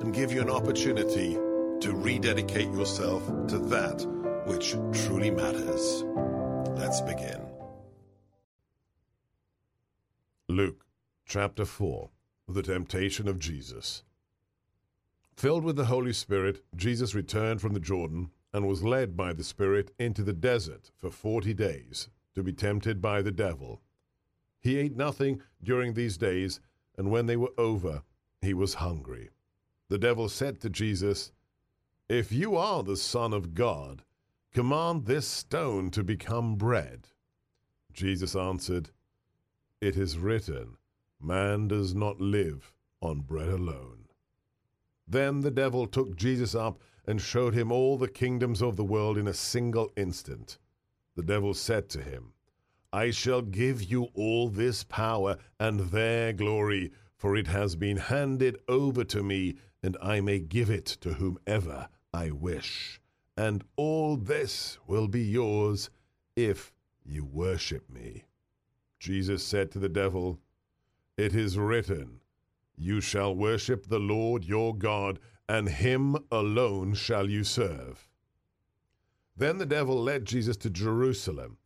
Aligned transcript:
and 0.00 0.14
give 0.14 0.32
you 0.32 0.40
an 0.40 0.50
opportunity 0.50 1.34
to 1.80 1.92
rededicate 1.92 2.72
yourself 2.72 3.26
to 3.48 3.58
that 3.58 4.04
which 4.46 4.76
truly 4.92 5.30
matters. 5.30 6.04
Let's 6.76 7.00
begin. 7.00 7.46
Luke 10.48 10.86
chapter 11.26 11.64
4 11.64 12.10
The 12.48 12.62
Temptation 12.62 13.28
of 13.28 13.38
Jesus. 13.38 14.04
Filled 15.36 15.64
with 15.64 15.76
the 15.76 15.86
Holy 15.86 16.12
Spirit, 16.12 16.62
Jesus 16.74 17.14
returned 17.14 17.60
from 17.60 17.74
the 17.74 17.80
Jordan 17.80 18.30
and 18.52 18.66
was 18.66 18.82
led 18.82 19.16
by 19.16 19.32
the 19.32 19.44
Spirit 19.44 19.90
into 19.98 20.22
the 20.22 20.32
desert 20.32 20.90
for 20.96 21.10
forty 21.10 21.52
days 21.52 22.08
to 22.34 22.42
be 22.42 22.52
tempted 22.52 23.02
by 23.02 23.20
the 23.20 23.32
devil. 23.32 23.82
He 24.60 24.78
ate 24.78 24.96
nothing 24.96 25.42
during 25.62 25.92
these 25.92 26.16
days, 26.16 26.60
and 26.96 27.10
when 27.10 27.26
they 27.26 27.36
were 27.36 27.52
over, 27.58 28.02
he 28.40 28.54
was 28.54 28.74
hungry. 28.74 29.30
The 29.88 29.98
devil 29.98 30.28
said 30.28 30.60
to 30.60 30.70
Jesus, 30.70 31.32
If 32.08 32.32
you 32.32 32.56
are 32.56 32.82
the 32.82 32.96
Son 32.96 33.32
of 33.32 33.54
God, 33.54 34.02
command 34.52 35.06
this 35.06 35.26
stone 35.26 35.90
to 35.92 36.02
become 36.02 36.56
bread. 36.56 37.08
Jesus 37.92 38.34
answered, 38.34 38.90
It 39.80 39.96
is 39.96 40.18
written, 40.18 40.76
Man 41.20 41.68
does 41.68 41.94
not 41.94 42.20
live 42.20 42.72
on 43.00 43.20
bread 43.20 43.48
alone. 43.48 44.06
Then 45.06 45.40
the 45.40 45.50
devil 45.50 45.86
took 45.86 46.16
Jesus 46.16 46.54
up 46.54 46.80
and 47.06 47.20
showed 47.20 47.54
him 47.54 47.70
all 47.70 47.96
the 47.96 48.08
kingdoms 48.08 48.60
of 48.60 48.76
the 48.76 48.84
world 48.84 49.16
in 49.16 49.28
a 49.28 49.34
single 49.34 49.92
instant. 49.96 50.58
The 51.14 51.22
devil 51.22 51.54
said 51.54 51.88
to 51.90 52.02
him, 52.02 52.32
I 52.92 53.10
shall 53.10 53.42
give 53.42 53.82
you 53.84 54.08
all 54.14 54.48
this 54.48 54.82
power 54.82 55.36
and 55.60 55.80
their 55.80 56.32
glory, 56.32 56.92
for 57.16 57.36
it 57.36 57.46
has 57.46 57.76
been 57.76 57.96
handed 57.96 58.58
over 58.68 59.04
to 59.04 59.22
me, 59.22 59.56
and 59.82 59.96
I 60.02 60.20
may 60.20 60.38
give 60.38 60.70
it 60.70 60.86
to 61.00 61.14
whomever 61.14 61.88
I 62.12 62.30
wish. 62.30 63.00
And 63.36 63.64
all 63.76 64.16
this 64.16 64.78
will 64.86 65.08
be 65.08 65.22
yours 65.22 65.90
if 66.34 66.72
you 67.04 67.24
worship 67.24 67.88
me. 67.90 68.24
Jesus 68.98 69.42
said 69.42 69.70
to 69.72 69.78
the 69.78 69.88
devil, 69.88 70.40
It 71.16 71.34
is 71.34 71.58
written, 71.58 72.20
You 72.76 73.00
shall 73.00 73.34
worship 73.34 73.86
the 73.86 73.98
Lord 73.98 74.44
your 74.44 74.74
God, 74.74 75.18
and 75.48 75.68
him 75.68 76.16
alone 76.30 76.94
shall 76.94 77.30
you 77.30 77.44
serve. 77.44 78.08
Then 79.36 79.58
the 79.58 79.66
devil 79.66 80.02
led 80.02 80.24
Jesus 80.24 80.56
to 80.58 80.70
Jerusalem, 80.70 81.58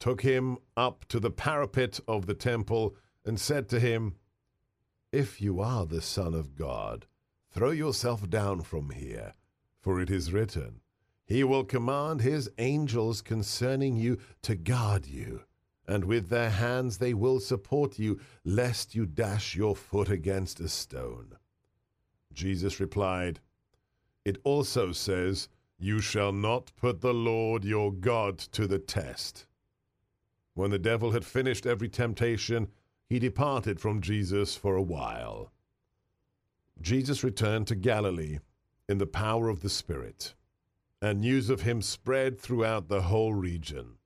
took 0.00 0.22
him 0.22 0.58
up 0.76 1.04
to 1.08 1.20
the 1.20 1.30
parapet 1.30 2.00
of 2.08 2.26
the 2.26 2.34
temple, 2.34 2.96
and 3.24 3.38
said 3.38 3.68
to 3.68 3.78
him, 3.78 4.16
If 5.12 5.42
you 5.42 5.60
are 5.60 5.84
the 5.84 6.00
Son 6.00 6.32
of 6.32 6.56
God, 6.56 7.04
throw 7.50 7.70
yourself 7.70 8.30
down 8.30 8.62
from 8.62 8.88
here, 8.88 9.34
for 9.78 10.00
it 10.00 10.10
is 10.10 10.32
written, 10.32 10.80
He 11.26 11.44
will 11.44 11.64
command 11.64 12.22
His 12.22 12.48
angels 12.56 13.20
concerning 13.20 13.94
you 13.94 14.16
to 14.40 14.54
guard 14.54 15.06
you, 15.06 15.42
and 15.86 16.06
with 16.06 16.30
their 16.30 16.48
hands 16.48 16.96
they 16.96 17.12
will 17.12 17.40
support 17.40 17.98
you, 17.98 18.20
lest 18.42 18.94
you 18.94 19.04
dash 19.04 19.54
your 19.54 19.76
foot 19.76 20.08
against 20.08 20.60
a 20.60 20.68
stone. 20.68 21.36
Jesus 22.32 22.80
replied, 22.80 23.40
It 24.24 24.38
also 24.44 24.92
says, 24.92 25.50
You 25.78 26.00
shall 26.00 26.32
not 26.32 26.72
put 26.74 27.02
the 27.02 27.12
Lord 27.12 27.64
your 27.64 27.92
God 27.92 28.38
to 28.38 28.66
the 28.66 28.78
test. 28.78 29.44
When 30.54 30.70
the 30.70 30.78
devil 30.78 31.10
had 31.10 31.26
finished 31.26 31.66
every 31.66 31.90
temptation, 31.90 32.68
he 33.12 33.18
departed 33.18 33.78
from 33.78 34.00
Jesus 34.00 34.56
for 34.56 34.74
a 34.74 34.80
while. 34.80 35.52
Jesus 36.80 37.22
returned 37.22 37.66
to 37.66 37.74
Galilee 37.74 38.38
in 38.88 38.96
the 38.96 39.04
power 39.04 39.50
of 39.50 39.60
the 39.60 39.68
Spirit, 39.68 40.32
and 41.02 41.20
news 41.20 41.50
of 41.50 41.60
him 41.60 41.82
spread 41.82 42.40
throughout 42.40 42.88
the 42.88 43.02
whole 43.02 43.34
region. 43.34 43.98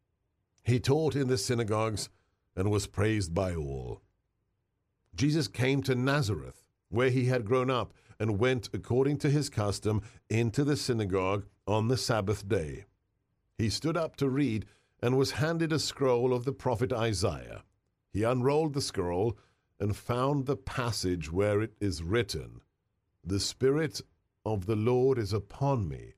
He 0.65 0.81
taught 0.81 1.15
in 1.15 1.29
the 1.29 1.39
synagogues 1.39 2.09
and 2.57 2.69
was 2.69 2.89
praised 2.89 3.33
by 3.33 3.55
all. 3.55 4.03
Jesus 5.15 5.47
came 5.47 5.85
to 5.85 5.95
Nazareth, 5.95 6.65
where 6.89 7.11
he 7.11 7.27
had 7.27 7.45
grown 7.45 7.71
up, 7.71 7.93
and 8.19 8.41
went 8.41 8.71
according 8.73 9.19
to 9.19 9.31
his 9.31 9.49
custom 9.49 10.03
into 10.29 10.65
the 10.65 10.77
synagogue 10.77 11.47
on 11.65 11.87
the 11.87 11.97
Sabbath 11.97 12.49
day. 12.49 12.87
He 13.57 13.71
stood 13.71 13.97
up 13.97 14.17
to 14.17 14.29
read 14.29 14.67
and 15.01 15.17
was 15.17 15.31
handed 15.31 15.73
a 15.73 15.79
scroll 15.79 16.35
of 16.35 16.45
the 16.45 16.53
prophet 16.53 16.93
Isaiah. 16.93 17.63
He 18.17 18.23
unrolled 18.23 18.73
the 18.73 18.81
scroll 18.81 19.37
and 19.79 19.95
found 19.95 20.47
the 20.47 20.57
passage 20.57 21.31
where 21.31 21.61
it 21.61 21.75
is 21.83 22.03
written, 22.03 22.63
The 23.23 23.39
Spirit 23.39 24.01
of 24.43 24.65
the 24.65 24.75
Lord 24.75 25.19
is 25.19 25.35
upon 25.35 25.87
me, 25.87 26.15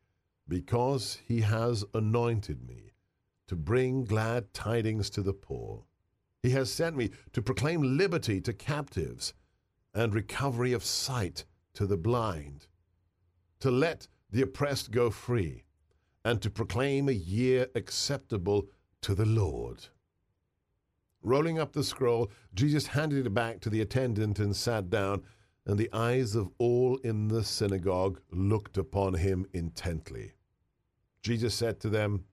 because 0.47 1.19
he 1.27 1.41
has 1.41 1.85
anointed 1.93 2.65
me 2.69 2.93
to 3.49 3.57
bring 3.57 4.05
glad 4.05 4.55
tidings 4.55 5.11
to 5.11 5.23
the 5.23 5.33
poor. 5.33 5.87
He 6.41 6.51
has 6.51 6.73
sent 6.73 6.97
me 6.97 7.11
to 7.33 7.43
proclaim 7.43 7.99
liberty 7.99 8.41
to 8.43 8.53
captives 8.53 9.35
and 9.93 10.15
recovery 10.15 10.73
of 10.73 10.85
sight 10.85 11.47
to 11.75 11.85
the 11.85 11.97
blind, 11.97 12.69
to 13.59 13.73
let 13.73 14.07
the 14.31 14.43
oppressed 14.43 14.93
go 14.93 15.11
free, 15.11 15.65
and 16.25 16.41
to 16.43 16.49
proclaim 16.49 17.09
a 17.09 17.13
year 17.13 17.67
acceptable 17.75 18.69
to 19.01 19.17
the 19.17 19.27
Lord. 19.27 19.89
Rolling 21.29 21.59
up 21.59 21.75
the 21.75 21.85
scroll, 21.85 22.31
Jesus 22.55 22.87
handed 22.87 23.27
it 23.27 23.35
back 23.35 23.61
to 23.61 23.69
the 23.69 23.83
attendant 23.83 24.39
and 24.39 24.57
sat 24.57 24.89
down, 24.89 25.25
and 25.67 25.77
the 25.77 25.93
eyes 25.93 26.35
of 26.35 26.49
all 26.57 26.97
in 27.05 27.29
the 27.29 27.45
synagogue 27.45 28.19
looked 28.31 28.79
upon 28.79 29.13
him 29.13 29.45
intently. 29.53 30.33
Jesus 31.21 31.55
said 31.55 31.81
to 31.81 31.91
them, 31.91 32.25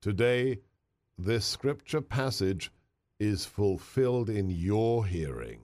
Today 0.00 0.60
this 1.18 1.44
scripture 1.44 2.00
passage 2.00 2.70
is 3.18 3.44
fulfilled 3.44 4.30
in 4.30 4.50
your 4.50 5.04
hearing. 5.04 5.62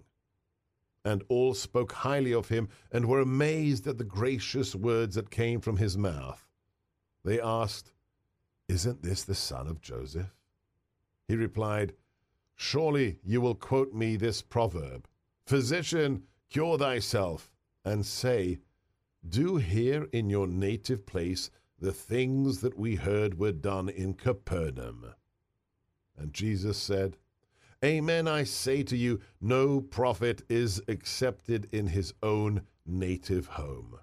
And 1.05 1.23
all 1.29 1.55
spoke 1.55 1.93
highly 1.93 2.35
of 2.35 2.49
him 2.49 2.71
and 2.91 3.07
were 3.07 3.21
amazed 3.21 3.87
at 3.87 3.99
the 3.99 4.05
gracious 4.05 4.75
words 4.75 5.15
that 5.15 5.31
came 5.31 5.61
from 5.61 5.77
his 5.77 5.97
mouth. 5.97 6.45
They 7.25 7.41
asked, 7.41 7.93
Isn't 8.69 9.05
this 9.05 9.23
the 9.23 9.37
son 9.37 9.69
of 9.69 9.81
Joseph? 9.81 10.35
He 11.29 11.37
replied, 11.37 11.93
Surely 12.61 13.21
you 13.23 13.41
will 13.41 13.55
quote 13.55 13.95
me 13.95 14.17
this 14.17 14.43
proverb 14.43 15.07
Physician, 15.47 16.25
cure 16.51 16.77
thyself, 16.77 17.53
and 17.85 18.05
say, 18.05 18.59
Do 19.27 19.57
here 19.57 20.09
in 20.13 20.29
your 20.29 20.49
native 20.49 21.07
place 21.07 21.51
the 21.79 21.93
things 21.93 22.61
that 22.61 22.77
we 22.77 22.97
heard 22.97 23.39
were 23.39 23.53
done 23.53 23.89
in 23.89 24.13
Capernaum. 24.13 25.15
And 26.17 26.35
Jesus 26.35 26.77
said, 26.77 27.17
Amen, 27.85 28.27
I 28.27 28.43
say 28.43 28.83
to 28.83 28.97
you, 28.97 29.21
no 29.41 29.81
prophet 29.81 30.43
is 30.49 30.83
accepted 30.89 31.69
in 31.71 31.87
his 31.87 32.13
own 32.25 32.63
native 32.85 33.47
home. 33.47 34.01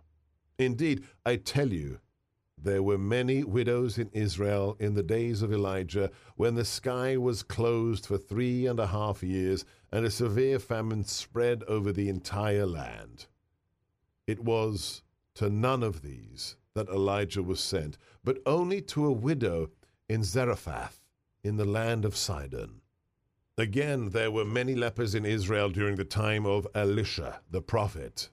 Indeed, 0.57 1.03
I 1.25 1.35
tell 1.35 1.73
you, 1.73 1.99
there 2.65 2.83
were 2.83 2.97
many 2.97 3.43
widows 3.43 3.97
in 3.97 4.09
Israel 4.11 4.75
in 4.79 4.95
the 4.95 5.03
days 5.03 5.41
of 5.41 5.53
Elijah, 5.53 6.11
when 6.35 6.55
the 6.55 6.65
sky 6.65 7.15
was 7.15 7.43
closed 7.43 8.05
for 8.07 8.17
three 8.17 8.65
and 8.65 8.79
a 8.79 8.87
half 8.87 9.23
years, 9.23 9.63
and 9.91 10.05
a 10.05 10.11
severe 10.11 10.59
famine 10.59 11.03
spread 11.03 11.63
over 11.67 11.93
the 11.93 12.09
entire 12.09 12.65
land. 12.65 13.27
It 14.27 14.43
was 14.43 15.03
to 15.35 15.49
none 15.49 15.83
of 15.83 16.01
these 16.01 16.57
that 16.73 16.89
Elijah 16.89 17.43
was 17.43 17.59
sent, 17.59 17.97
but 18.23 18.39
only 18.45 18.81
to 18.81 19.05
a 19.05 19.11
widow 19.11 19.69
in 20.09 20.23
Zarephath, 20.23 20.99
in 21.43 21.57
the 21.57 21.65
land 21.65 22.03
of 22.03 22.15
Sidon. 22.15 22.81
Again, 23.57 24.09
there 24.09 24.31
were 24.31 24.43
many 24.43 24.75
lepers 24.75 25.13
in 25.13 25.25
Israel 25.25 25.69
during 25.69 25.95
the 25.95 26.03
time 26.03 26.45
of 26.45 26.67
Elisha 26.73 27.41
the 27.51 27.61
prophet, 27.61 28.29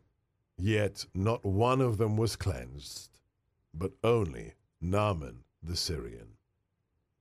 yet 0.56 1.04
not 1.14 1.44
one 1.44 1.80
of 1.82 1.98
them 1.98 2.16
was 2.16 2.34
cleansed, 2.34 3.11
but 3.74 3.92
only 4.02 4.54
Naaman 4.80 5.44
the 5.62 5.76
Syrian. 5.76 6.36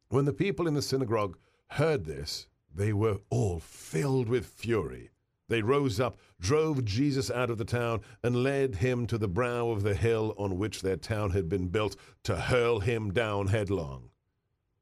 When 0.09 0.25
the 0.25 0.33
people 0.33 0.67
in 0.67 0.73
the 0.73 0.81
synagogue 0.81 1.37
heard 1.69 2.05
this, 2.05 2.47
they 2.73 2.93
were 2.93 3.19
all 3.29 3.59
filled 3.59 4.27
with 4.27 4.45
fury. 4.45 5.11
They 5.47 5.61
rose 5.61 5.99
up, 5.99 6.17
drove 6.39 6.85
Jesus 6.85 7.29
out 7.29 7.49
of 7.49 7.57
the 7.57 7.65
town, 7.65 8.01
and 8.23 8.43
led 8.43 8.75
him 8.75 9.05
to 9.07 9.17
the 9.17 9.27
brow 9.27 9.69
of 9.69 9.83
the 9.83 9.95
hill 9.95 10.33
on 10.37 10.57
which 10.57 10.81
their 10.81 10.95
town 10.95 11.31
had 11.31 11.49
been 11.49 11.67
built, 11.67 11.95
to 12.23 12.37
hurl 12.37 12.79
him 12.79 13.11
down 13.11 13.47
headlong. 13.47 14.09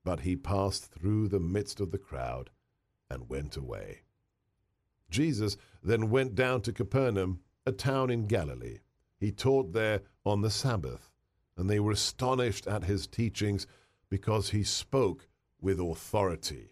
But 0.03 0.21
he 0.21 0.35
passed 0.35 0.85
through 0.85 1.27
the 1.27 1.39
midst 1.39 1.79
of 1.79 1.91
the 1.91 1.97
crowd 1.97 2.51
and 3.09 3.29
went 3.29 3.57
away. 3.57 4.01
Jesus 5.09 5.57
then 5.81 6.11
went 6.11 6.35
down 6.35 6.61
to 6.61 6.73
Capernaum, 6.73 7.39
a 7.65 7.71
town 7.71 8.11
in 8.11 8.27
Galilee. 8.27 8.79
He 9.19 9.31
taught 9.31 9.73
there 9.73 10.01
on 10.23 10.41
the 10.41 10.51
Sabbath, 10.51 11.08
and 11.59 11.69
they 11.69 11.79
were 11.79 11.91
astonished 11.91 12.67
at 12.67 12.85
his 12.85 13.05
teachings 13.05 13.67
because 14.09 14.51
he 14.51 14.63
spoke 14.63 15.27
with 15.59 15.79
authority. 15.79 16.69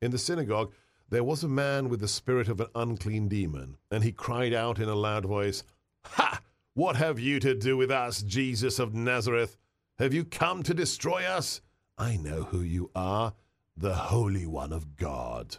In 0.00 0.10
the 0.10 0.18
synagogue, 0.18 0.72
there 1.10 1.22
was 1.22 1.44
a 1.44 1.48
man 1.48 1.90
with 1.90 2.00
the 2.00 2.08
spirit 2.08 2.48
of 2.48 2.60
an 2.60 2.68
unclean 2.74 3.28
demon, 3.28 3.76
and 3.90 4.02
he 4.02 4.10
cried 4.10 4.54
out 4.54 4.78
in 4.78 4.88
a 4.88 4.94
loud 4.94 5.26
voice, 5.26 5.62
Ha! 6.04 6.40
What 6.72 6.96
have 6.96 7.20
you 7.20 7.38
to 7.40 7.54
do 7.54 7.76
with 7.76 7.90
us, 7.90 8.22
Jesus 8.22 8.78
of 8.78 8.94
Nazareth? 8.94 9.58
Have 9.98 10.14
you 10.14 10.24
come 10.24 10.62
to 10.62 10.74
destroy 10.74 11.24
us? 11.24 11.60
I 11.98 12.16
know 12.16 12.44
who 12.44 12.62
you 12.62 12.90
are, 12.96 13.34
the 13.76 13.94
Holy 13.94 14.46
One 14.46 14.72
of 14.72 14.96
God. 14.96 15.58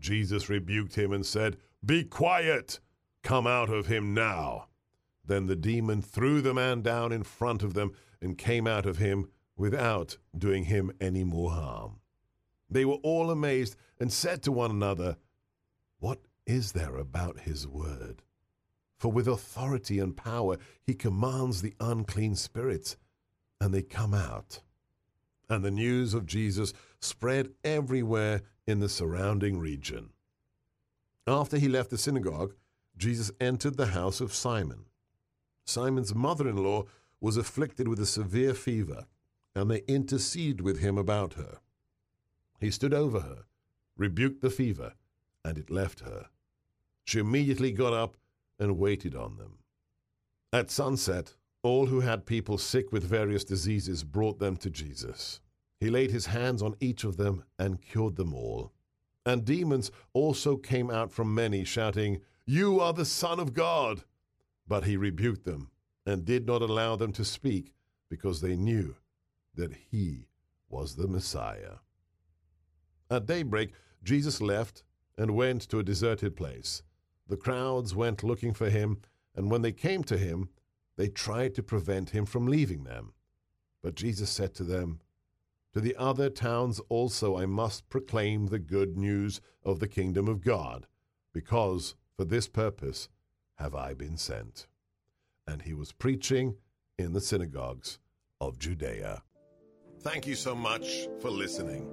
Jesus 0.00 0.48
rebuked 0.48 0.96
him 0.96 1.12
and 1.12 1.24
said, 1.24 1.58
Be 1.84 2.04
quiet! 2.04 2.80
Come 3.22 3.46
out 3.46 3.68
of 3.68 3.86
him 3.86 4.14
now. 4.14 4.68
Then 5.26 5.46
the 5.46 5.56
demon 5.56 6.02
threw 6.02 6.40
the 6.40 6.54
man 6.54 6.82
down 6.82 7.12
in 7.12 7.22
front 7.22 7.62
of 7.62 7.74
them 7.74 7.92
and 8.20 8.36
came 8.36 8.66
out 8.66 8.86
of 8.86 8.98
him 8.98 9.28
without 9.56 10.16
doing 10.36 10.64
him 10.64 10.92
any 11.00 11.24
more 11.24 11.50
harm. 11.50 12.00
They 12.68 12.84
were 12.84 12.98
all 13.02 13.30
amazed 13.30 13.76
and 14.00 14.12
said 14.12 14.42
to 14.42 14.52
one 14.52 14.70
another, 14.70 15.16
What 15.98 16.20
is 16.46 16.72
there 16.72 16.96
about 16.96 17.40
his 17.40 17.66
word? 17.66 18.22
For 18.98 19.12
with 19.12 19.28
authority 19.28 19.98
and 19.98 20.16
power 20.16 20.58
he 20.82 20.94
commands 20.94 21.62
the 21.62 21.74
unclean 21.80 22.36
spirits, 22.36 22.96
and 23.60 23.72
they 23.72 23.82
come 23.82 24.14
out. 24.14 24.60
And 25.48 25.64
the 25.64 25.70
news 25.70 26.14
of 26.14 26.26
Jesus 26.26 26.72
spread 27.00 27.50
everywhere 27.62 28.42
in 28.66 28.80
the 28.80 28.88
surrounding 28.88 29.58
region. 29.58 30.10
After 31.26 31.58
he 31.58 31.68
left 31.68 31.90
the 31.90 31.98
synagogue, 31.98 32.54
Jesus 32.96 33.30
entered 33.40 33.76
the 33.76 33.86
house 33.86 34.20
of 34.20 34.34
Simon. 34.34 34.86
Simon's 35.64 36.14
mother 36.14 36.48
in 36.48 36.56
law 36.56 36.84
was 37.20 37.36
afflicted 37.36 37.88
with 37.88 37.98
a 38.00 38.06
severe 38.06 38.54
fever, 38.54 39.06
and 39.54 39.70
they 39.70 39.82
interceded 39.88 40.60
with 40.60 40.80
him 40.80 40.98
about 40.98 41.34
her. 41.34 41.58
He 42.60 42.70
stood 42.70 42.94
over 42.94 43.20
her, 43.20 43.44
rebuked 43.96 44.42
the 44.42 44.50
fever, 44.50 44.94
and 45.44 45.58
it 45.58 45.70
left 45.70 46.00
her. 46.00 46.26
She 47.04 47.18
immediately 47.18 47.72
got 47.72 47.92
up 47.92 48.16
and 48.58 48.78
waited 48.78 49.14
on 49.14 49.36
them. 49.36 49.58
At 50.52 50.70
sunset, 50.70 51.34
all 51.62 51.86
who 51.86 52.00
had 52.00 52.26
people 52.26 52.58
sick 52.58 52.92
with 52.92 53.04
various 53.04 53.44
diseases 53.44 54.04
brought 54.04 54.38
them 54.38 54.56
to 54.56 54.70
Jesus. 54.70 55.40
He 55.80 55.90
laid 55.90 56.10
his 56.10 56.26
hands 56.26 56.62
on 56.62 56.76
each 56.80 57.04
of 57.04 57.16
them 57.16 57.44
and 57.58 57.80
cured 57.80 58.16
them 58.16 58.34
all. 58.34 58.72
And 59.26 59.44
demons 59.44 59.90
also 60.12 60.56
came 60.56 60.90
out 60.90 61.10
from 61.10 61.34
many, 61.34 61.64
shouting, 61.64 62.20
You 62.46 62.80
are 62.80 62.92
the 62.92 63.04
Son 63.04 63.40
of 63.40 63.54
God! 63.54 64.04
But 64.66 64.84
he 64.84 64.96
rebuked 64.96 65.44
them 65.44 65.70
and 66.06 66.24
did 66.24 66.46
not 66.46 66.62
allow 66.62 66.96
them 66.96 67.12
to 67.12 67.24
speak, 67.24 67.72
because 68.10 68.40
they 68.40 68.56
knew 68.56 68.96
that 69.54 69.72
he 69.90 70.28
was 70.68 70.96
the 70.96 71.08
Messiah. 71.08 71.76
At 73.10 73.26
daybreak, 73.26 73.72
Jesus 74.02 74.40
left 74.40 74.84
and 75.16 75.36
went 75.36 75.62
to 75.68 75.78
a 75.78 75.84
deserted 75.84 76.36
place. 76.36 76.82
The 77.28 77.36
crowds 77.36 77.94
went 77.94 78.22
looking 78.22 78.52
for 78.52 78.68
him, 78.68 79.00
and 79.34 79.50
when 79.50 79.62
they 79.62 79.72
came 79.72 80.04
to 80.04 80.18
him, 80.18 80.48
they 80.96 81.08
tried 81.08 81.54
to 81.54 81.62
prevent 81.62 82.10
him 82.10 82.26
from 82.26 82.46
leaving 82.46 82.84
them. 82.84 83.12
But 83.82 83.94
Jesus 83.94 84.30
said 84.30 84.54
to 84.54 84.64
them, 84.64 85.00
To 85.72 85.80
the 85.80 85.96
other 85.96 86.30
towns 86.30 86.80
also 86.88 87.36
I 87.36 87.46
must 87.46 87.88
proclaim 87.88 88.46
the 88.46 88.58
good 88.58 88.96
news 88.96 89.40
of 89.64 89.80
the 89.80 89.88
kingdom 89.88 90.28
of 90.28 90.44
God, 90.44 90.86
because 91.32 91.94
for 92.16 92.24
this 92.24 92.46
purpose 92.46 93.08
have 93.56 93.74
I 93.74 93.94
been 93.94 94.16
sent. 94.16 94.66
And 95.46 95.62
he 95.62 95.74
was 95.74 95.92
preaching 95.92 96.56
in 96.98 97.12
the 97.12 97.20
synagogues 97.20 97.98
of 98.40 98.58
Judea. 98.58 99.22
Thank 100.00 100.26
you 100.26 100.34
so 100.34 100.54
much 100.54 101.08
for 101.20 101.30
listening. 101.30 101.88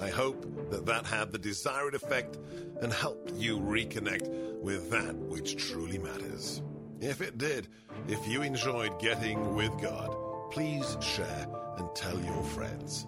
I 0.00 0.08
hope 0.08 0.70
that 0.70 0.86
that 0.86 1.04
had 1.04 1.30
the 1.30 1.38
desired 1.38 1.94
effect 1.94 2.38
and 2.80 2.92
helped 2.92 3.32
you 3.34 3.58
reconnect 3.58 4.58
with 4.60 4.90
that 4.90 5.14
which 5.14 5.56
truly 5.56 5.98
matters. 5.98 6.62
If 7.00 7.20
it 7.20 7.38
did, 7.38 7.68
if 8.08 8.26
you 8.26 8.42
enjoyed 8.42 8.98
getting 8.98 9.54
with 9.54 9.78
God, 9.80 10.16
please 10.50 10.96
share 11.00 11.46
and 11.76 11.88
tell 11.94 12.18
your 12.20 12.42
friends. 12.42 13.06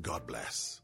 God 0.00 0.26
bless. 0.26 0.81